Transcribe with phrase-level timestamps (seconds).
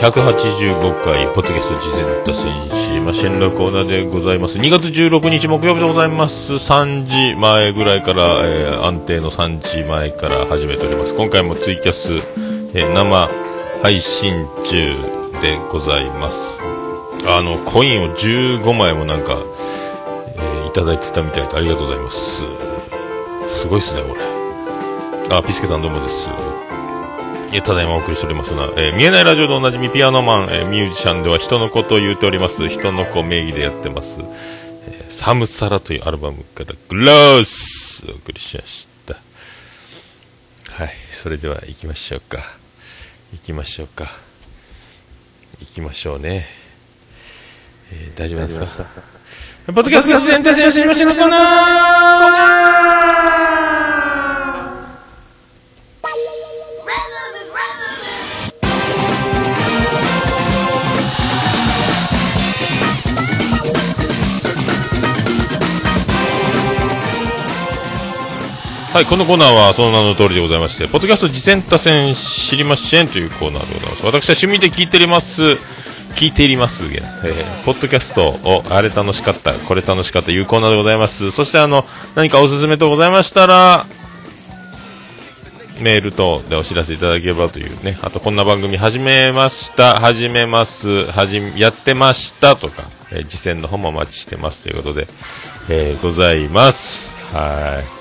[0.00, 4.56] 185回、ポッドキャスト事前達成し、まあ、シェンラコーナーでございます。
[4.56, 6.54] 2月16日木曜日でございます。
[6.54, 11.14] 3時前ぐらいから、えー、安定の3時前から始めております。
[11.14, 12.14] 今回もツイキャス、
[12.72, 13.28] えー、生
[13.82, 14.96] 配信中
[15.42, 16.62] でございます。
[17.26, 19.36] あの、コインを15枚もなんか、
[20.34, 22.46] えー、いただいてたみたいでありがとうございます。
[23.50, 25.36] すごいっすね、これ。
[25.36, 26.59] あ、ピスケさんどうもです。
[27.52, 32.68] えただいまお送りしておりますのは、えー、見えないラジオでおなじみピアノマン、えー、ミュージシャンでは人のことを言うております。
[32.68, 34.20] 人の子名義でやってます。
[34.20, 39.14] えー、サムサラというアルバムからグロースお送りしました。
[40.72, 42.38] はい、それでは行きましょうか。
[43.32, 44.06] 行きましょうか。
[45.58, 46.46] 行きましょうね。
[47.92, 48.66] えー、大丈夫ですか？
[49.66, 53.49] ポッドキャストが自然体制を知りましのコーナー
[68.92, 74.04] はい、このコーナーはその名の通りでございまして、ポッドキャスト次戦多戦知りませんというコーナーでございます。
[74.04, 75.42] 私は趣味で聞いております、
[76.16, 81.30] 聞いています、えー、ポッドキャストを、あれ楽しかった、これ楽しかったいうコーナーでございます。
[81.30, 81.84] そしてあの、
[82.16, 83.86] 何かおすすめとございましたら、
[85.78, 92.82] メール等でお知らせいただければというね、あとこんな番組始めました、始めます、はじやってましたとか、
[93.12, 95.06] えー、次戦の方もお待ちしてますということで、
[95.68, 97.20] えー、ございます。
[97.32, 97.99] はい。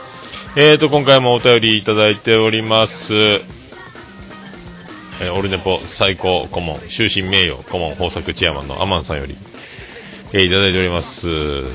[0.55, 3.13] えーと、今回もお便りいただいております。
[3.13, 9.37] えー、オルネポ最高顧問、終身名誉顧問豊作チェアマンのアマンさんより、
[10.33, 11.65] えー、いただいております。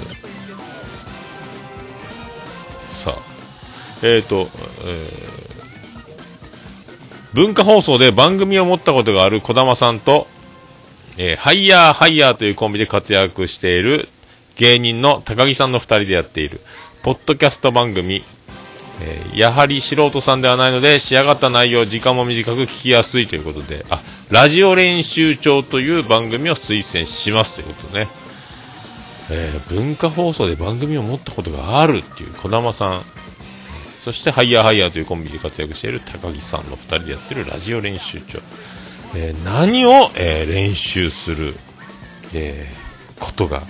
[2.85, 3.19] さあ、
[4.03, 4.49] えーと、
[4.85, 10.27] えー、文化放送で番組を持ったことがある児玉さんと、
[11.17, 14.09] えー、ハイヤーハイヤーというコンビで活躍している
[14.57, 16.61] 芸人の高木さんの2人でやっている、
[17.05, 18.25] ポッドキャスト番組、
[19.01, 24.01] えー、やはり素人さんではないので仕上がった内容時間も短く聞きやすいということであ
[24.31, 28.09] ラジオ練習帳という番組を推薦しますということね、
[29.31, 33.03] えー、文化放送で番組を持ったことがあるっていう児玉さん。
[34.05, 38.39] そしてハイヤーハイヤーというコンビで活躍している高木さんの2人でやってるラジオ練習帳、
[39.17, 41.55] えー、何を、え練習する、
[42.35, 42.67] え
[43.19, 43.63] ことが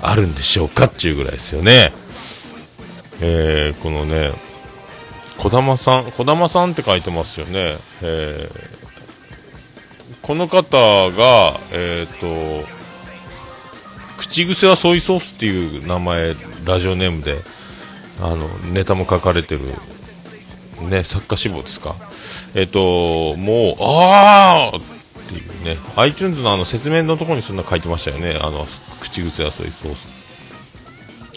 [0.00, 1.92] あるんでしょうかっていうぐらいですよね。
[3.20, 4.32] え、このね
[5.38, 7.76] 児玉さん、児玉さんって書いてますよね。
[8.02, 10.76] えー、この方
[11.12, 12.68] が、えっ、ー、と、
[14.16, 16.34] 口癖はソイソースっていう名前、
[16.64, 17.36] ラジオネームで、
[18.20, 19.60] あの、ネタも書かれてる、
[20.90, 21.94] ね、作家志望ですか。
[22.54, 24.82] えっ、ー、と、もう、あーっ
[25.28, 28.38] ていうね、iTunes のあの説明のところにそんな書いてましたよね。
[28.40, 28.66] あの、
[29.00, 30.17] 口癖はソイソース。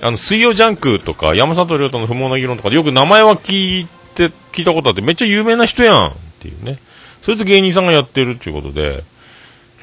[0.01, 6.79] あの、水曜ジャンクとか、山里亮太の不毛な議論とかでよく名前は聞いて、聞いたことあって、めっちゃ有名な人やんっていうね。
[7.21, 9.03] それと芸人さんがやってるっていうことで、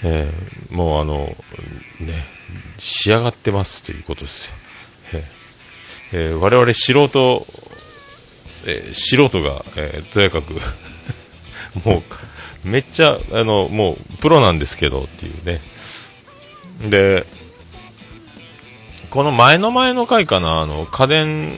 [0.02, 1.36] えー、もうあの、
[2.00, 2.24] ね、
[2.78, 4.54] 仕上がってますっていうことですよ。
[6.12, 7.46] えー、我々素人、
[8.66, 10.54] えー、素人が、えー、とやかく
[11.84, 12.02] も
[12.64, 15.60] う、めっちゃ、あの、もう、プロなんですけどっていうね。
[16.88, 17.26] で、
[19.10, 21.52] この前の前の回かな、あの、家電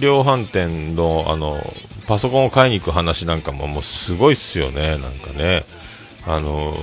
[0.00, 1.62] 量販店の、あの、
[2.06, 5.64] パソコンを買いに行く話なんかももうすごいっすよね、なんかね。
[6.26, 6.76] あの、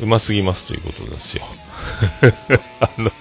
[0.00, 1.44] うますぎますということですよ。
[2.80, 3.12] あの、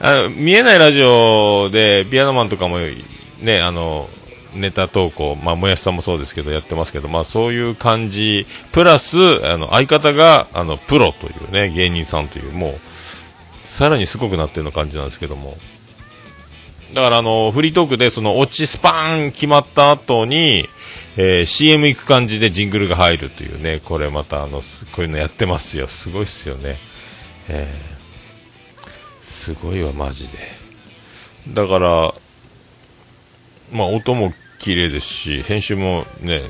[0.00, 2.78] あの見えないラジオでピアノマンとかも
[3.40, 4.08] ね、あの、
[4.54, 12.80] ネタ投稿、まあ、もやしさんもそうですけど、やってますけど、まあ、そういう感じ、プラス、あの、相方が、あの、プロというね、芸人さんという、もう、
[13.68, 15.58] さらにすごくなってるの感じなんですけども。
[16.94, 20.66] だからあの、フリートークでそのオチスパーン決まった後に、
[21.18, 24.62] えー、CM 行く感じでジングルが入るというね、これまたあの、こ
[24.98, 25.86] ういうのやってますよ。
[25.86, 26.76] すごいっすよね。
[27.50, 30.38] えー、すごいわ、マジで。
[31.48, 32.14] だから、
[33.70, 36.40] まあ音も綺麗ですし、編集もね、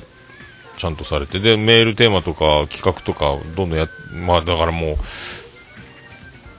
[0.77, 3.89] ちゃんとされて、で、メールテーマとか企画とか、どんどんや、
[4.25, 4.97] まあだからもう、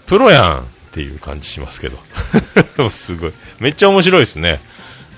[0.10, 1.98] プロやんっていう感じしますけど。
[2.90, 3.34] すごい。
[3.60, 4.60] めっちゃ面白いですね。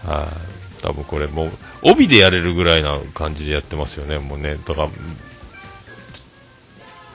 [0.05, 0.27] は
[0.79, 1.51] い、多分これもう、
[1.83, 4.19] 帯でやれるぐらいな感じでやってますよね。
[4.19, 4.89] もうね、だから、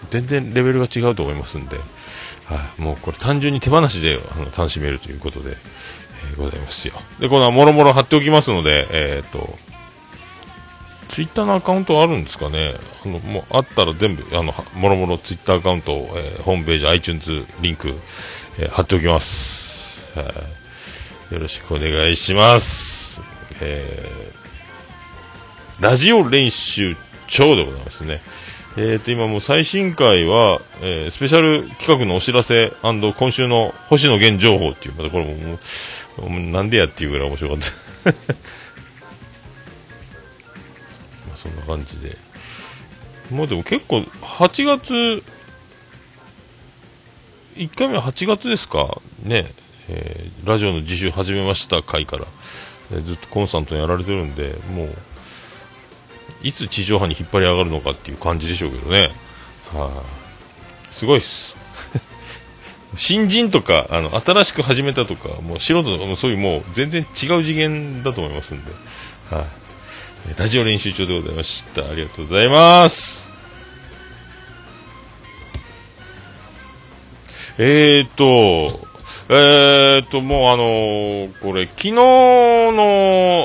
[0.08, 1.76] 全然レベルが違うと思いますんで、
[2.46, 6.94] はい、もうこれ単純に手放しであの楽しめるということで、えー、ございますよ。
[7.20, 9.58] で、このもろもろ貼っておきますので、えっ、と、
[11.16, 12.74] ツイッターのアカウントあるんですかね？
[13.06, 17.94] あの、もうあったら全部、あの、もろもろツイッターアカウント、えー、ホームページ、iTunes リンク、
[18.58, 20.12] えー、貼っておきます。
[20.14, 20.26] は
[21.30, 23.22] い、よろしくお願いします。
[23.62, 26.94] えー、ラジオ練習
[27.28, 28.20] 長でございますね。
[28.76, 35.58] えーと、今もう最新回は、えー、スペシャル企画のお知らせ今週の星野源情報っていう、またこれもも
[36.28, 37.58] う、なんでやっていうぐらい面白かっ
[38.04, 38.12] た。
[41.46, 42.16] そんな感じで。
[43.30, 45.22] もうでも結構、8月、
[47.56, 49.00] 1回目は8月ですか？
[49.22, 49.46] ね、
[49.88, 52.26] えー、ラジオの自習始めました回から、
[52.92, 54.88] えー、ずっとコンスタントにやられてるんで、もう、
[56.42, 59.10] いつ地上波に引っ張り上がるのかっていう感じでしょうけどね。
[59.72, 61.56] はあ、すごいっす。
[62.94, 68.70] 新人とか、あの、新しく始めたとか、もう素人とか、そういうもう全然違う次元だと思いますんで。
[69.30, 69.46] はい、あ、
[70.34, 71.88] ラジオ練習中でございました。
[71.88, 73.30] ありがとうございます。
[77.58, 78.86] えーと、
[79.28, 82.02] えーと、もうあのー、これ、昨日の、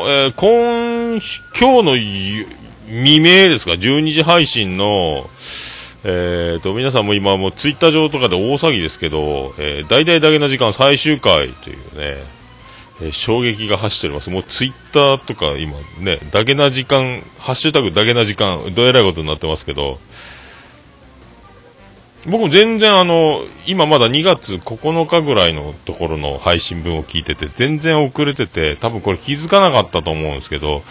[0.08, 1.22] えー、今、
[1.58, 1.96] 今日の
[2.88, 5.30] 未明ですか、12時配信の、
[6.04, 12.41] えーと、皆さんも今もうツイッター上とかで大騒ぎですけど、えー、大々だけの時間最終回というね、
[13.02, 14.30] え、衝撃が走っております。
[14.30, 20.00] もうツイッターとか今ね、だけな時間、ハッシュタグだけな時間、どえらいことになってますけど、
[22.28, 30.84] 僕も全然あの、今まだ2月9日ぐらいのところの配信分を聞いてて、全然遅れてて、多分これ気づかなかったと思うんですけど、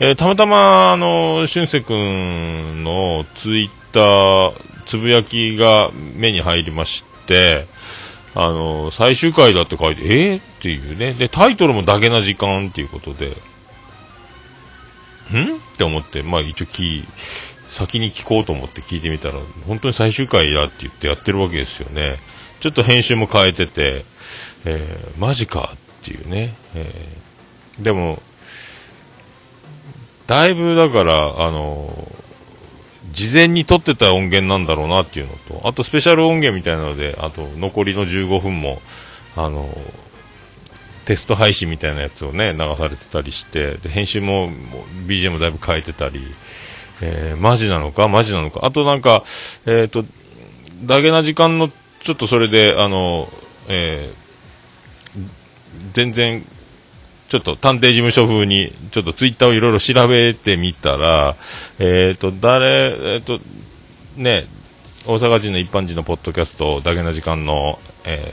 [0.00, 4.52] えー、たまたま、あの、俊くんのツイッター、
[4.86, 7.66] つぶやきが目に入りまして、
[8.40, 10.34] あの、最終回だって書いて、え？
[10.36, 11.12] ー、っていうね。
[11.12, 13.30] で、タイトルもだけな時間っていうことで、ん？
[13.30, 13.34] っ
[15.76, 17.04] て思って、まあ一応聞、
[17.66, 19.34] 先に聞こうと思って聞いてみたら、
[19.66, 22.14] 本当に最終回だって言ってやってるわけですよね。
[22.60, 24.04] ちょっと編集も変えてて、
[24.64, 26.54] えー、マジかっていうね。
[26.76, 28.22] えー、でも、
[30.28, 32.12] だいぶだから、あの
[33.12, 38.80] 事前に撮ってた音源なんだろうなっていうのと、あとスペシャル音源みたいなので、あと残りの15分も、
[39.36, 39.68] あの
[41.04, 44.50] テスト配信みたいなやつをね、流されてたりして、で編集も
[45.06, 46.20] BGM だいぶ変えてたり、
[47.00, 48.08] えー、マジなのか？
[48.08, 48.60] マジなのか？
[48.64, 49.24] あとなんか、
[49.66, 50.04] えっ、ー、と、
[50.84, 51.70] だけな時間の、
[52.00, 53.28] ちょっとそれで、あの、
[53.68, 55.28] えー、
[55.92, 56.44] 全然
[57.28, 61.36] ちょっと探偵事務所風に、ちょっとツイッターをいろいろ調べてみたら、
[61.78, 63.40] えっ、ー、と、誰、えっ、ー、と、
[64.16, 64.46] ね、
[65.06, 68.32] 大阪人の一般人のポッドキャストだけの時間の、え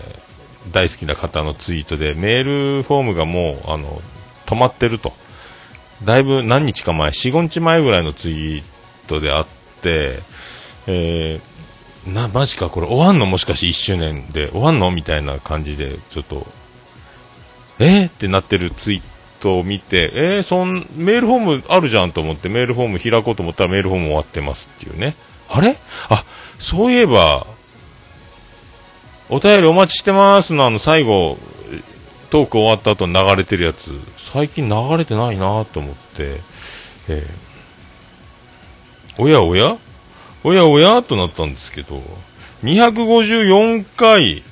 [0.70, 4.02] ー、大好きな方のツイートで、メールフォームがもう、あの、
[4.46, 5.14] 止まってると。
[6.04, 8.64] だいぶ何日か前、4、5日前ぐらいのツイー
[9.08, 9.48] トであっ
[9.82, 10.20] て、
[10.88, 13.26] えー、な、マジか、これ終わんの？
[13.26, 14.92] もしかして1周年で、終わんの？
[14.92, 16.46] みたいな感じで、ちょっと、
[17.80, 18.06] え？
[18.06, 19.02] ー、ってなってるツイー
[19.42, 25.16] トを見て、えー、そん、メールフォームあるじゃんと思ってメールフォーム開こうと思ったらメールフォーム終わってますっていうね。
[25.50, 25.78] あれ？
[26.10, 26.24] あ、
[26.58, 27.46] そういえば、
[29.30, 31.38] お便りお待ちしてますのあの最後、
[32.30, 36.40] トーク終わった後に流れてるやつ、最近流れてないなと思って、
[37.10, 39.78] えー、おやおや？
[40.44, 41.02] おやおや？
[41.04, 42.02] となったんですけど、
[42.64, 44.44] 254回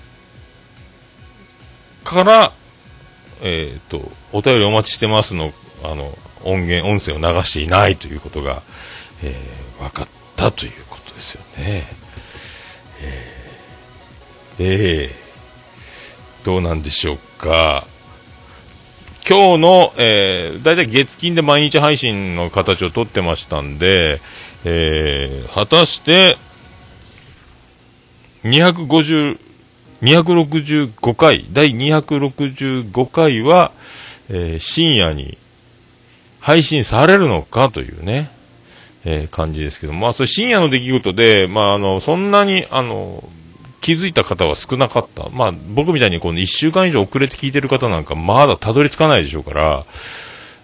[2.03, 2.51] から、
[3.43, 5.51] えっ、と、お便りお待ちしてますの、
[5.83, 8.63] あの、音源、音声を流していないということが、
[9.21, 11.83] えー、分かったということですよね。
[13.01, 17.85] えー、えー、どうなんでしょうか。
[19.27, 24.19] 今日の、えー、だいたい月金で毎日配信の形をとってましたんで、
[24.65, 26.37] えー、果たして、
[28.43, 29.39] 250、
[30.03, 33.71] 265回、第265回は、
[34.29, 35.37] えー、深夜に
[36.41, 38.29] 配信されるのかというね、
[39.05, 43.23] えー、感じですけど、まあ、それ深夜の出来事で、まあ、あの、そんなに、あの、
[43.79, 45.29] 気づいた方は少なかった。
[45.29, 49.85] まあ、僕みたいにこの1週間以上遅れて聞いてる方なんか、まだたどり着かないでしょうから、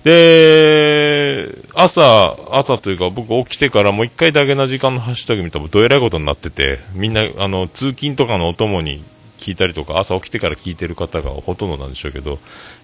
[0.03, 9.03] で、朝、朝というか僕起きてからもう一回だけな時間のハッシュタグ見たらどえらいことになってて、みんな、あの、通勤とかのお供に
[9.39, 12.39] 聞いたりとか、朝起きてから聞いてる方がほとんどなんでしょうけど、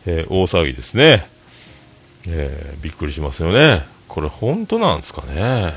[0.06, 1.28] えー、大騒ぎですね。
[2.28, 3.84] えー、びっくりしますよね。
[4.08, 5.74] これ本当なんですかね。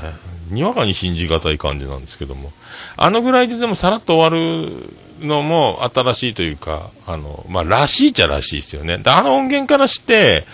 [0.49, 2.51] にわかに信じがたい感じなんですけども。
[2.95, 8.97] あのぐらいででもさらっと終わるのも新しいというか、あの、まあ、らしいっちゃらしいですよね。
[8.97, 10.45] で、あの音源からして、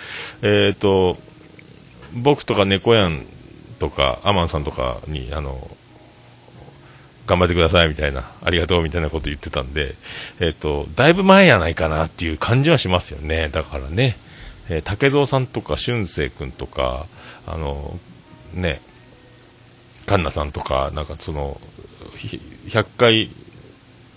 [0.42, 1.18] えっ、ー、と、
[2.14, 3.26] 僕とか猫やん
[3.80, 5.70] とか、アマンさんとかに、あの、
[7.28, 9.96] 頑張ってくださいみたいな、ありがとうみたいなこと言ってたんで、
[10.40, 13.50] えっ、ー、と、だいぶ前やないかなっていう感じはしますよね。
[13.50, 14.18] だからね、
[14.70, 17.08] えー、竹蔵さんとか、俊く君とか、
[17.48, 18.00] あの、
[18.54, 18.82] ね、
[20.06, 21.60] カンナさんとか、なんかその、
[22.68, 23.30] 100回、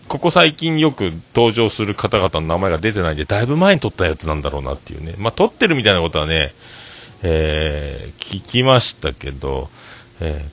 [0.09, 5.15] ここ最近よく登場する方々の名前が出てないんで、だいぶ前に撮ったやつなんだろうなっていうね。
[5.19, 6.53] まあ、撮ってるみたいなことはね、
[7.23, 9.69] えー、聞きましたけど、
[10.21, 10.47] え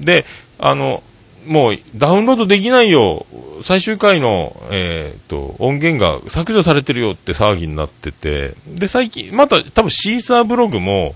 [0.00, 0.24] ー、で、
[0.58, 1.02] あの、
[1.46, 3.26] もうダウンロードできないよ、
[3.62, 11.14] 最終回の、えーと、音源が削除されてるよって騒ぎになってて、で、最近、また多分シーサーブログも、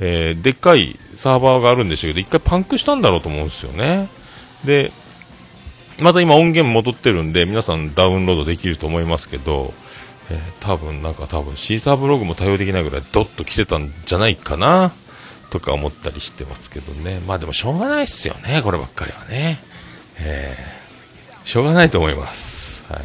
[0.00, 4.08] えー、でっかいサーバーがあるんでしょうけど、一回パンクしたんだろうと思うんですよね。
[4.64, 4.92] で、
[6.00, 9.72] また今音源戻ってるんで、皆さんダウンロードできると思いますけど、
[10.30, 14.92] えー、多分なんか多分シーサーブログも対応できないぐらいドッと来てたんじゃないかな。
[15.50, 17.20] とか思ったりしてますけどね。
[17.26, 19.58] まあでもしょうがないっすよね、こればっかりはね。
[20.18, 22.84] えー、しょうがないと思います。
[22.92, 23.00] は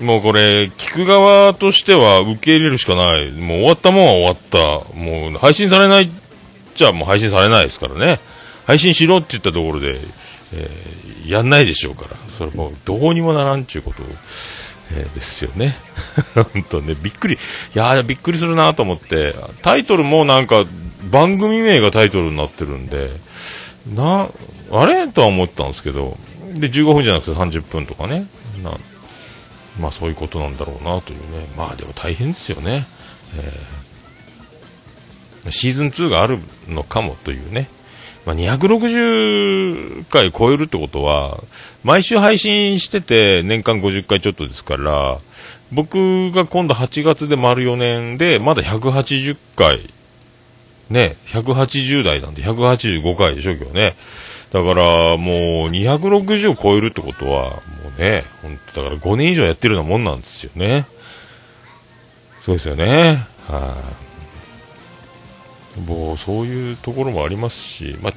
[0.00, 0.04] い。
[0.04, 3.30] もうこれ、聞く側としては受け入れるしかない。
[3.32, 4.94] もう終わったもんは終わった。
[4.94, 6.10] もう配信されない
[6.74, 8.20] じゃもう配信されないですからね。
[8.66, 9.98] 配信しろって言ったところで、
[10.52, 12.16] えー、やんないでしょうから。
[12.28, 14.02] それもうどうにもならんちゅうこと。
[14.92, 15.74] えー、ですよね。
[16.52, 17.34] 本当ね、びっくり。
[17.34, 17.38] い
[17.74, 20.64] やびっくりするなと思って、タイトルもなんか、
[21.10, 23.10] 番組名がタイトルになってるんで、
[23.94, 24.28] な、
[24.72, 25.08] あれ？
[25.08, 26.16] とは思ったんですけど、
[26.54, 28.26] で、15分じゃなくて30分とかね、
[28.62, 28.72] な
[29.80, 32.86] まあそういうことなんだろうなというね、まあでも大変ですよね。
[35.44, 37.68] えー、シーズン2があるのかもというね、
[38.24, 41.42] まあ、260回超えるってことは、
[41.84, 45.20] 毎週配信してて年間50回ちょっとですから、
[45.70, 49.80] 僕が今度8月で丸4年で、まだ180回
[50.90, 53.96] ね、180代なんで185回でしょ、今日ね。
[54.52, 57.60] だから、もう、260を超えるってことは、も
[57.96, 60.86] うね、本当だから5年以上やってるようなもんなんですよね。
[62.40, 63.26] そうですよね。
[63.48, 63.76] は
[65.76, 68.12] い、もう、そういうところもありますし、まあ、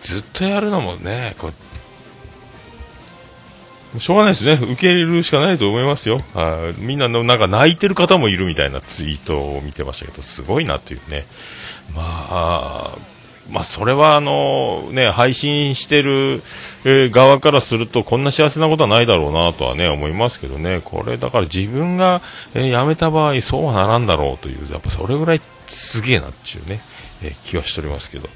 [0.00, 1.52] ずっとやるのもね、こ
[3.98, 4.54] しょうがないですね。
[4.54, 6.18] 受け入れるしかないと思いますよ。
[6.34, 11.26] あみんなのなんか泣いてる方もいるみたいなツイートを見てましたけど、すごいなっていうね。
[11.94, 12.98] まあ、
[13.50, 16.42] まあ、それはあの、ね、配信してる、
[16.84, 20.80] え、側からすると、こんな幸せなことはないだろうなとはね、思いますけどね。
[20.82, 22.22] これ、だから自分が、
[22.54, 26.80] え、辞めた場合、そうはならんだろうという、やっぱそれぐらいすげえなっていうね、
[27.22, 28.28] え、気はしておりますけど。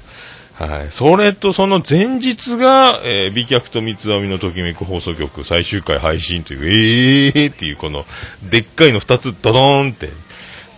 [0.57, 0.91] はい。
[0.91, 8.05] それとその前日が、えー、美脚と三つ編みのときめく放送局最終回配信という、えーっていうこの、
[8.49, 10.09] でっかいの二つドドーンって。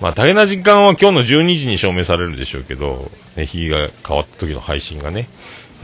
[0.02, 5.28] まあ大変な時間は今日の12時に証明されるでしょうけど、ね、日が変わった時の配信がね。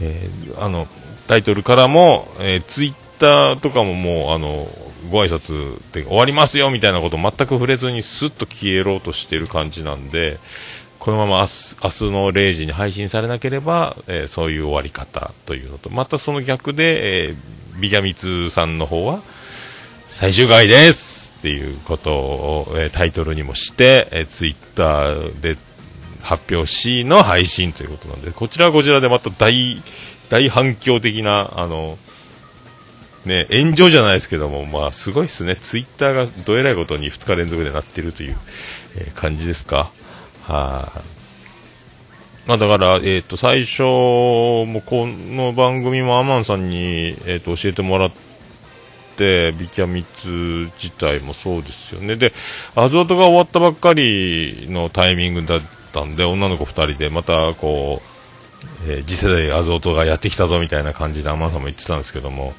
[0.02, 0.86] えー、あの、
[1.26, 4.68] タイトルからも、えー、ツイッターとかももう、あの、
[5.10, 10.38] ご挨拶で終わりますよみたいなこと全く触れずにスッと消えろうとしてる感じなんで、
[11.06, 19.22] このまま明日明日の0時に配信されなければ、えー、そういう終わり方というのと、またその逆で、えー、ビギャミツさんの方は、
[20.08, 25.56] 最終回ですっていうことを、えー、タイトルにもして、えー、ツイッターで
[26.24, 29.80] 発表しの配信ということなんで、こちらはこちらでまた大、
[30.28, 31.98] 大反響的な、あの、
[33.24, 35.54] ね、炎上じゃないですけども、まあ、すごいっすね。
[35.54, 38.36] ツイッターがどえらいことに2日連続でなってるという、
[38.96, 39.92] えー、感じですか？
[40.46, 40.92] は
[42.46, 48.10] い、まあ、だから、え、ー、と、最初もこの番組もアマンさんに、えっ、ー、と、教えてもらっ
[49.16, 52.14] て、ビキャミツ自体もそうですよね。
[52.14, 52.32] で、
[52.76, 55.60] アゾートが終わったばっかりのタイミングだっ
[55.92, 58.00] たんで、女の子2人でまたこ
[58.86, 62.54] う、えー、次世代アゾートがやってきたぞみたいな感じでアマンさんも言ってたんですけども、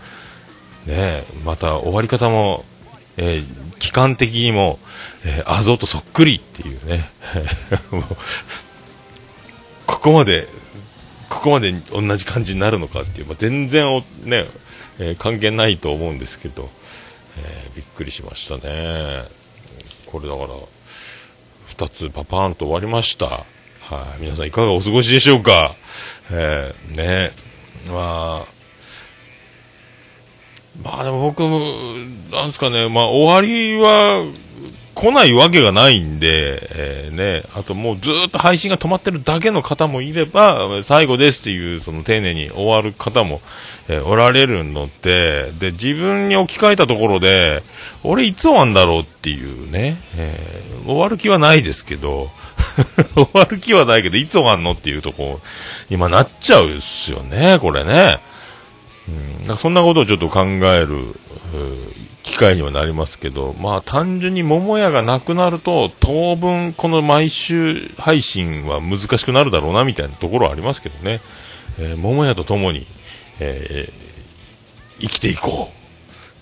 [0.85, 2.65] ねまた終わり方も、
[3.15, 4.79] えー期間的にも、
[5.23, 7.09] えー、アゾートそっくりっていうね。
[9.87, 10.49] ここまで
[11.29, 14.45] ここまで同じ感じになるのかっていう、まあ、全然お、ね
[14.99, 16.69] えー、関係ないと思うんですけど、
[17.37, 19.23] えー、びっくりしましたね。
[20.07, 20.49] これだから
[21.87, 23.27] 2つパパーンと終わりました。
[23.27, 23.45] は
[24.19, 25.77] い、皆さんいかがお過ごしでしょうか？
[26.29, 27.31] えー、ね。
[27.89, 28.56] まあ
[30.83, 31.59] まあでも僕も、
[32.31, 34.25] なんですかね、まあ終わりは、
[34.97, 43.41] 来ないわけがないんで、えー、ね、あともうずっと配信が止まってるだけの方もいれば、最後ですっていう、その丁寧に終わる方も、
[43.89, 47.61] えー、おられるので、で、自分に置き換えたところで、
[48.03, 52.31] 俺いつ終わんだろうっていうね、えー、終わる気はないですけど、
[53.13, 55.39] 終わる気はないけど、いつ終わんのっていうとこ、
[55.91, 58.17] 今なっちゃうっすよね、これね。
[59.47, 61.15] うん、そんなことをちょっと考える、
[62.23, 71.21] 機会にはなりますけど、まあ単純に桃屋がなくなると、当分この毎週配信は難しくなるだろうなみたいなところはありますけどね。
[71.79, 72.85] えー、桃屋と共に、
[73.39, 75.71] えー、生きていこ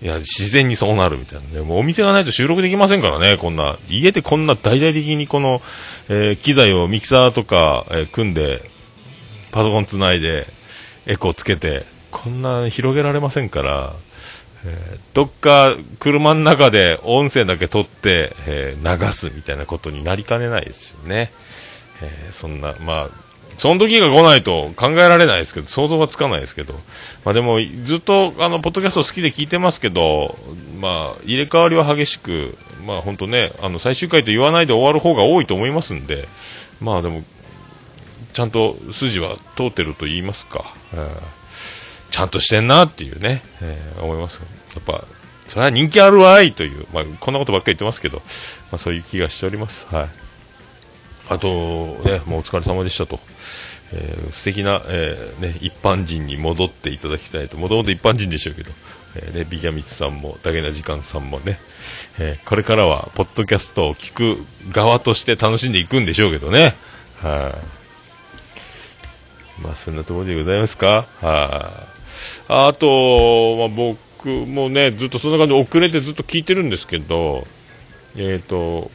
[0.01, 0.05] う。
[0.05, 1.61] いや、自然にそうなるみたいなね。
[1.61, 3.77] もうお店がないと収録できませんからね、こんな。
[3.89, 5.61] 家でこんな大々的にこの、
[6.09, 8.61] えー、機材をミキサーとか、え、組んで、
[9.51, 10.47] パソコンつないで、
[11.05, 13.93] エコーつけて、こんな広げられませんから、
[14.65, 21.29] えー、どっか車の中で音声だけ撮って、えー、流すみたいなことになりかねないですよね。
[22.01, 23.09] えー、そんな、まあ、
[23.57, 26.73] その時が来ないと考えられないですけど、想像はつかないですけど、
[27.25, 30.37] まあでも、ずっと、あの、ポッドキャスト好きで聞いてますけど、
[30.79, 36.27] まあ、入れ替わりは激しく、まあ本当ね、あの、最終回と言わないで終わる方が多いと思いますんで、
[36.79, 37.23] まあでも、
[38.33, 40.73] ちゃんと筋は通ってると言いますか。
[40.93, 41.45] えー
[42.15, 44.41] ちゃんとしてんなっていうね、えー、思います。
[44.73, 45.03] やっぱ、
[45.45, 49.93] それは人気あるわいという、まあ、こんなことばっかり言ってますけど、まあ、そういう気がしております。
[49.93, 50.09] はい。
[51.27, 51.49] あと、
[52.05, 53.19] ね、もうお疲れ様でしたと。
[53.91, 57.57] えー、素敵な、えー、ね、一般人に戻っていただきたいと。
[57.57, 58.71] もともと一般人でしょうけど、
[59.15, 61.59] えー、ね、ビギャミツさんも、ダゲな時間さんもね、
[62.17, 66.75] えー、これからは、ポッドキャストを聞く側として楽しんでいくんでしょうけどね。
[67.21, 67.53] は
[69.59, 70.87] い、まあ、そんなところでございますか。
[70.87, 71.94] はい、あ
[72.47, 77.45] あと、まあ、僕もね、ずっとそんな感じで遅れてずっと聞いてるんですけど、
[78.17, 78.91] えっ、ー、と、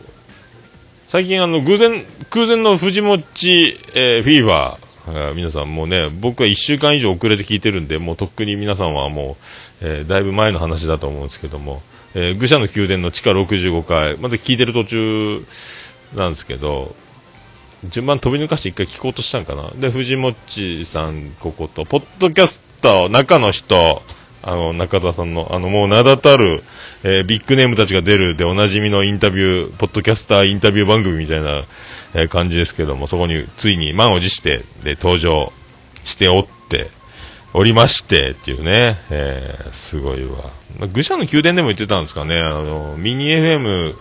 [1.09, 9.37] 最近あの、偶然、空前の藤もち、えー、フィーバー、皆さんもうね、僕は1週間以上遅れて聞いてるんで、もうとっくに皆さんはも
[9.83, 11.83] う、えー、だいぶ前の話だと思うんですけども、
[12.15, 15.45] えー、愚者の宮殿の地下65階、まだ聞いてる途中
[16.15, 16.95] なんですけど、
[17.85, 19.71] 順番飛び抜かして一回聞こうとしたんかな。
[19.71, 24.03] で、藤もちさん、ここと、ポッドキャスト、中の人、
[24.43, 26.63] あの、中澤さんの、あの、もう名だたる、
[27.03, 31.65] えー、ビッグネームたちが出るでおなじみのインタビュー、ポッドキャスターインタビュー番組みたいな、
[32.15, 35.53] えー、感じですけども、そこについに満を持して、で、登場
[36.05, 36.91] しておって、
[37.53, 40.39] おりまして、っていうね、えー、すごいわ。
[40.93, 43.95] 愚者の宮殿でも言ってたんですかね、あの、ミニ FM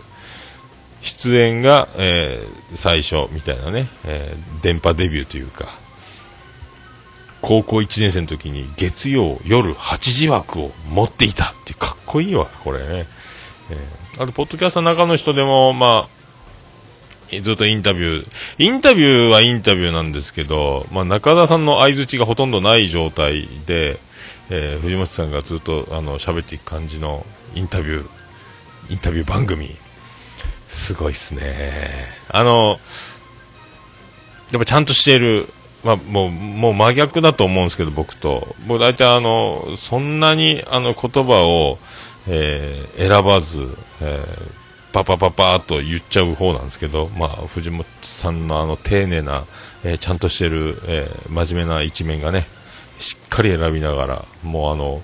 [1.02, 5.66] 出演が、えー、最初みたいなね、えー、電波デビューというか、
[7.42, 13.06] 高校1年生の時に月曜夜8時枠を持っていたってかっこいいわ、これね。
[13.72, 24.00] えー、あと、ポッドキャストの中の人でも、まあ、ずっとインタビュー、インタビューはインタビューなんですけど、まあ、中田さんの相づちがほとんどない状態で、
[24.50, 29.70] えー、藤本さんがずっとあの喋っていく感じのインタビュー、インタビュー番組、
[30.68, 31.42] すごいっすね。
[32.30, 32.80] あの、
[34.52, 35.48] やっぱちゃんとしている
[35.84, 38.56] まあ、もう、もう真逆だと思うんですけど、僕と。
[38.68, 41.78] 僕大体あの、そんなにあの言葉を、
[42.28, 43.68] えー、選ばず、
[44.02, 49.46] えー、パパパパーと言っちゃう方なんですけど、まあ、藤本さんのあの丁寧な、
[49.84, 52.46] えー、ちゃんとしてる、えー、真面目な一面がね、
[52.98, 55.02] しっかり選びながら、もうあの、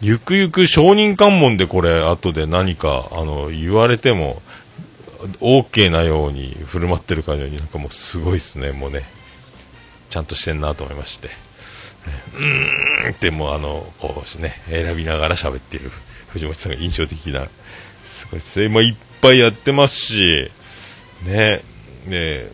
[0.00, 4.42] ゆくゆく承認喚問でこれ、後で何か、あの、言われても、
[5.40, 9.02] OK なように振る舞ってるかのように、なんかもうすごいっすね、もうね。
[10.10, 11.28] ちゃんとしてんなと思いまして、
[12.34, 15.90] うーんってもうあの、こうね、選びながら喋っている
[16.28, 17.46] 藤本さんが印象的な、
[18.02, 18.68] すごいですね。
[18.68, 20.50] まあ、いっぱいやってますし、
[21.24, 21.62] ね、
[22.06, 22.50] ね、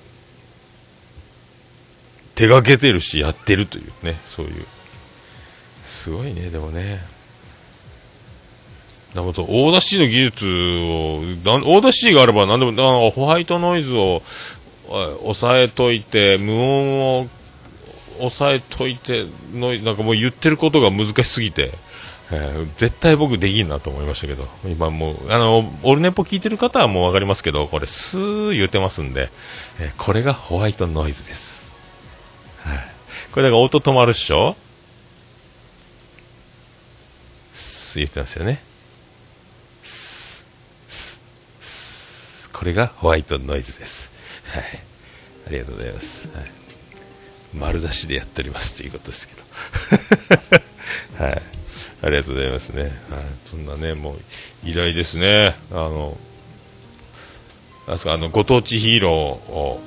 [2.34, 4.64] 手がけてるし、やってるというね、そういう。
[5.84, 7.00] すごいね、でもね。
[9.14, 14.22] なるほど、 Audacity の技術を、 Audacity があれば何でも、ホワイトノイズを
[15.22, 17.28] 抑えといて、無音を
[18.18, 21.70] 抑えといての、なんかもう言ってることが難しすぎて、
[22.33, 29.29] えー、絶対僕できんなと思いましたけど、今もう、あの、オルネポ聞いてる方はもうわかりますけど、これ、スー言うてますんで、
[29.79, 31.72] えー、これがホワイトノイズです。
[32.62, 32.79] はい、
[33.31, 34.57] これだから音止まるっしょ？
[37.52, 38.61] スー言ってますよね。
[39.85, 40.44] ス
[40.88, 41.20] ス
[41.61, 44.11] スこれがホワイトノイズです。
[44.52, 44.62] はい。
[45.46, 46.29] ありがとうございます。
[46.35, 46.65] はい
[47.56, 49.42] 丸出しでやっておりますということですけど。
[51.24, 51.42] はい。
[52.02, 52.82] ありがとうございますね。
[52.82, 52.90] はい。
[53.50, 54.20] そんなね、もう、
[54.64, 55.56] 依頼ですね。
[55.70, 56.16] あの、
[57.86, 59.12] なんすか、あの、ご当地ヒーロー
[59.50, 59.80] を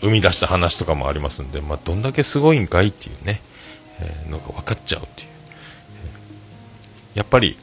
[0.00, 3.40] 生み出した話とかもありますんで、まあ、どんだけすごいんかいっていうね、
[4.00, 5.28] えー、のが分かっちゃうっていう。
[7.14, 7.56] やっぱり、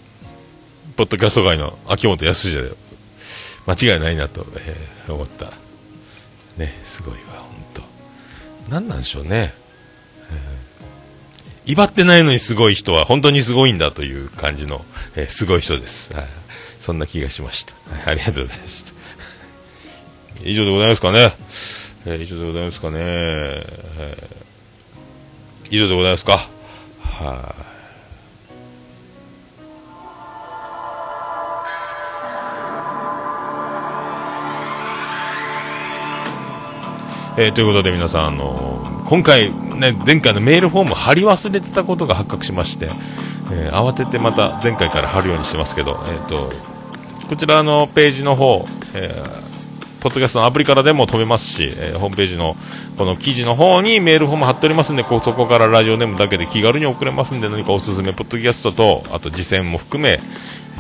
[0.96, 2.72] ポッドキャスト界の秋元康で
[3.66, 5.52] 間違いないなと、えー、思った。
[6.58, 7.63] ね、すごいわ、本
[8.70, 9.54] 何なんでしょうね。
[11.66, 14.84] えー、威張ってないのにすごい人は本当にすごいんだという感じの、
[15.16, 16.14] えー、すごい人です。
[16.14, 16.28] はい。
[16.80, 17.74] そんな気がしました。
[17.94, 18.94] はい、ありがとうございました。
[20.44, 21.34] 以上でございますかね。
[22.06, 22.98] えー、以上でございますかね。
[23.00, 26.50] えー、以上でございますか。
[27.00, 27.73] はい、
[37.36, 42.92] えー、ということで皆さん、あのー、今回、ね、前回のメールフォーム貼り忘れてたことが発覚しまして、
[43.52, 46.52] えー、慌ててまた前回から貼るようにしてますけど、えーと、
[47.28, 49.24] こちらのページの方、え
[50.00, 52.58] ポッドキャストのアプリからでも飛べますし、えホームページの
[52.98, 60.20] この記事の方にメールフォーム貼っておりますんで、こうそこからラジオネームだけで気軽に送れますんで、何かおすすめポッドキャストと、あと次戦も含め、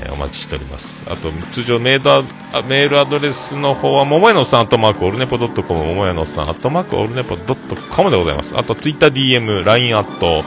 [0.03, 1.05] えー、お待ちしております。
[1.07, 2.27] あと、通常メール
[2.67, 8.57] メールアドレスの方は、ももやのさん、アットマーク、オルネポドットコム、ももやのさん、アットマーク、オルネポドットコムでございます。
[8.57, 10.43] あと、ツイッター DM、LINE アット、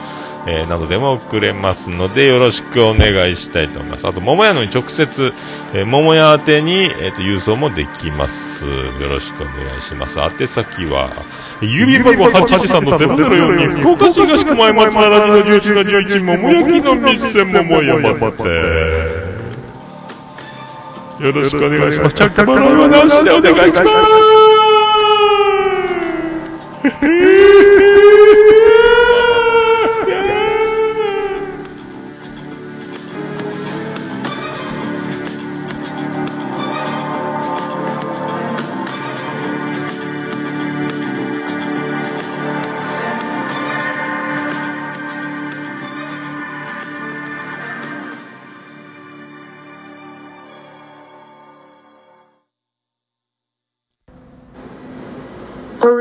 [0.47, 4.07] えー、などでも送れますので、よろしくお願いしたいと思います。
[4.07, 5.33] あと、桃屋のに直接、
[5.73, 8.65] えー、桃屋宛てに、えっ、ー、と、郵送もできます。
[8.65, 10.19] よろしくお願いします。
[10.19, 11.11] 宛先は、
[11.59, 19.16] 郵便番号883の004福岡市東区前松原2の11の11桃焼きの店桃屋まで。
[21.19, 22.15] よろしくお願いします。
[22.15, 23.89] 着払いはなしでお願いしま
[27.81, 27.86] す。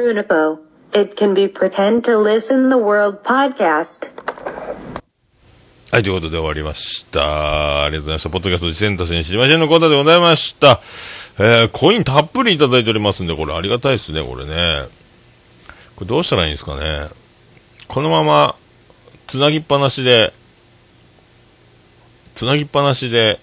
[0.07, 0.59] Unipo.
[0.93, 4.09] It can be pretend to listen the world podcast.
[5.91, 7.85] はい、ということで終わりました。
[7.85, 8.31] ありがとうございました。
[8.31, 10.81] ポッドキャストセンタ選知りませんのコーナーでございました。
[11.39, 14.85] えー、コインたっぷりいただいておりますんで、これありがたいですね、これね。
[15.97, 17.09] これどうしたらいいんですかね。
[17.89, 18.55] このまま、
[19.27, 20.33] つなぎっぱなしで、
[22.35, 23.41] つなぎっぱなしで、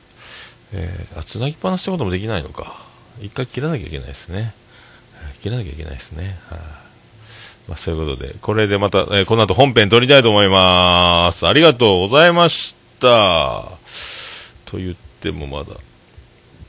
[0.73, 2.78] えー、あ、つなぎっぱなしってこともできないのか。
[3.21, 4.54] 一回切らなきゃいけないですね。
[5.43, 6.38] 切らなきゃいけないですね。
[6.49, 6.60] はあ、
[7.67, 11.45] まあ、そういうことで、これでまた、えー、この後本編撮りたいと思います。
[11.45, 13.69] ありがとうございました。
[14.63, 15.75] と言ってもまだ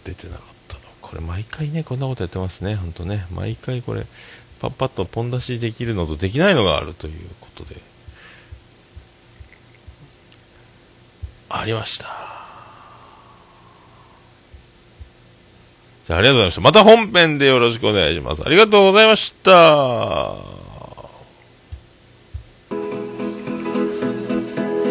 [0.03, 0.81] 出てなかったの。
[1.01, 2.75] これ毎回ね、こんなことやってますね。
[2.75, 3.27] ほんとね。
[3.31, 4.07] 毎回これ、
[4.61, 7.77] パッパッとポン出しできるのとできないのがあるということで。
[11.49, 12.34] ありました。
[16.07, 16.61] じゃあ、ありがとうございました。
[16.61, 18.43] また本編でよろしくお願いします。
[18.45, 20.35] ありがとうございました。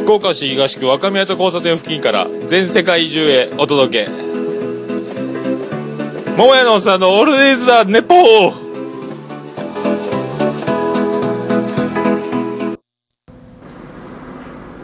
[0.03, 4.11] 福岡市東区若宮と交差点付近から全世界中へお届け。
[6.35, 8.63] 桃屋のおっさんのオールディーズ・ザ・ネポー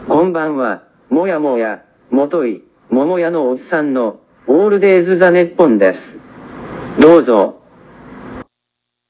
[0.06, 6.18] こんばんは、もやもや、もとい、桃屋のおっさんの、オールデイズ・ザ・ネッポンです。
[6.98, 7.59] どうぞ。